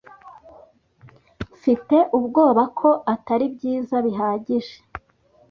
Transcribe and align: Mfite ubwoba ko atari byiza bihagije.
Mfite 1.55 1.95
ubwoba 2.17 2.63
ko 2.79 2.89
atari 3.13 3.45
byiza 3.55 3.95
bihagije. 4.05 4.75